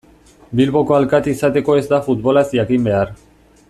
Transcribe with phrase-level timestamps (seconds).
[0.59, 3.17] Bilboko alkate izateko ez da futbolaz jakin behar.